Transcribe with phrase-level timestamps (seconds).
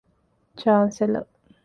[0.59, 1.23] ޗާންސެލަރ